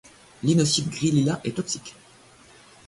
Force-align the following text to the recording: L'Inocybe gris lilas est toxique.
L'Inocybe 0.41 0.89
gris 0.89 1.11
lilas 1.11 1.39
est 1.43 1.57
toxique. 1.57 1.93